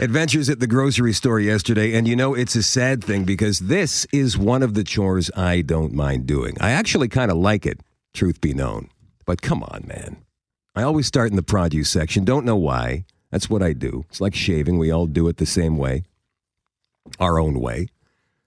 [0.00, 4.06] Adventures at the grocery store yesterday, and you know, it's a sad thing because this
[4.12, 6.56] is one of the chores I don't mind doing.
[6.60, 7.80] I actually kind of like it,
[8.14, 8.90] truth be known.
[9.26, 10.18] But come on, man.
[10.76, 12.24] I always start in the produce section.
[12.24, 13.06] Don't know why.
[13.32, 14.04] That's what I do.
[14.08, 14.78] It's like shaving.
[14.78, 16.04] We all do it the same way,
[17.18, 17.88] our own way.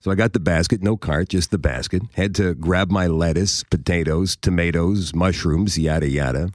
[0.00, 2.02] So I got the basket, no cart, just the basket.
[2.12, 6.50] Had to grab my lettuce, potatoes, tomatoes, mushrooms, yada, yada,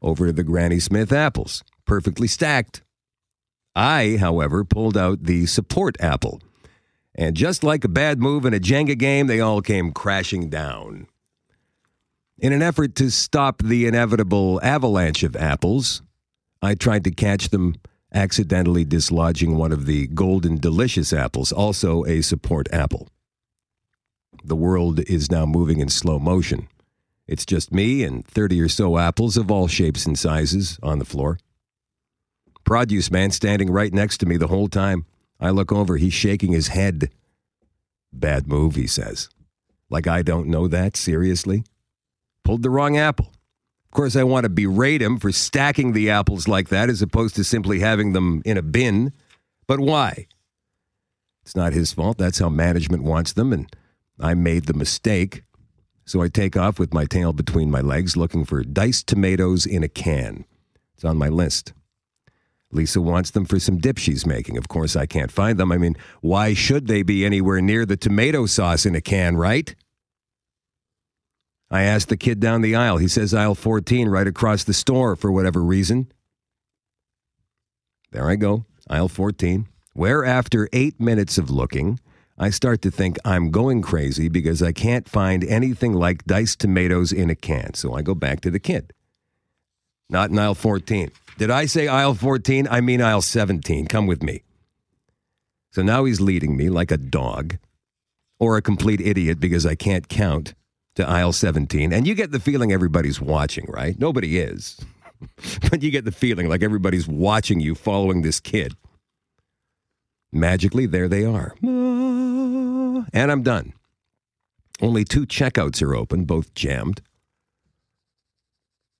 [0.00, 2.82] over to the Granny Smith apples, perfectly stacked.
[3.74, 6.40] I, however, pulled out the support apple.
[7.14, 11.06] And just like a bad move in a Jenga game, they all came crashing down.
[12.38, 16.02] In an effort to stop the inevitable avalanche of apples,
[16.60, 17.76] I tried to catch them
[18.12, 23.08] accidentally dislodging one of the golden delicious apples, also a support apple.
[24.44, 26.68] The world is now moving in slow motion.
[27.26, 31.04] It's just me and 30 or so apples of all shapes and sizes on the
[31.04, 31.38] floor.
[32.64, 35.04] Produce man standing right next to me the whole time.
[35.38, 37.10] I look over, he's shaking his head.
[38.12, 39.28] Bad move, he says.
[39.90, 41.64] Like I don't know that, seriously?
[42.42, 43.26] Pulled the wrong apple.
[43.26, 47.36] Of course, I want to berate him for stacking the apples like that as opposed
[47.36, 49.12] to simply having them in a bin.
[49.66, 50.26] But why?
[51.42, 52.18] It's not his fault.
[52.18, 53.70] That's how management wants them, and
[54.18, 55.44] I made the mistake.
[56.06, 59.82] So I take off with my tail between my legs looking for diced tomatoes in
[59.82, 60.44] a can.
[60.94, 61.72] It's on my list.
[62.74, 64.58] Lisa wants them for some dip she's making.
[64.58, 65.72] Of course, I can't find them.
[65.72, 69.74] I mean, why should they be anywhere near the tomato sauce in a can, right?
[71.70, 72.98] I asked the kid down the aisle.
[72.98, 76.12] He says aisle 14 right across the store for whatever reason.
[78.12, 79.66] There I go, aisle 14.
[79.94, 81.98] Where after eight minutes of looking,
[82.36, 87.12] I start to think I'm going crazy because I can't find anything like diced tomatoes
[87.12, 87.74] in a can.
[87.74, 88.92] So I go back to the kid.
[90.08, 91.10] Not in aisle 14.
[91.38, 92.68] Did I say aisle 14?
[92.70, 93.86] I mean aisle 17.
[93.86, 94.42] Come with me.
[95.72, 97.58] So now he's leading me like a dog
[98.38, 100.54] or a complete idiot because I can't count
[100.94, 101.92] to aisle 17.
[101.92, 103.98] And you get the feeling everybody's watching, right?
[103.98, 104.78] Nobody is.
[105.70, 108.76] but you get the feeling like everybody's watching you following this kid.
[110.32, 111.54] Magically, there they are.
[111.62, 113.72] And I'm done.
[114.80, 117.00] Only two checkouts are open, both jammed.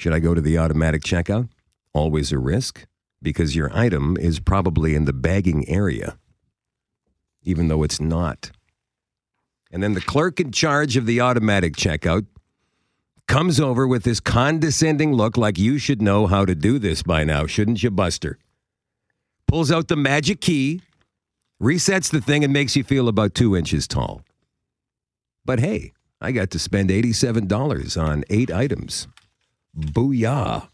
[0.00, 1.50] Should I go to the automatic checkout?
[1.92, 2.86] Always a risk
[3.20, 6.16] because your item is probably in the bagging area,
[7.42, 8.50] even though it's not.
[9.70, 12.24] And then the clerk in charge of the automatic checkout
[13.28, 17.22] comes over with this condescending look like you should know how to do this by
[17.22, 18.38] now, shouldn't you, Buster?
[19.46, 20.80] Pulls out the magic key,
[21.62, 24.22] resets the thing, and makes you feel about two inches tall.
[25.44, 29.06] But hey, I got to spend $87 on eight items.
[29.74, 30.69] Booyah.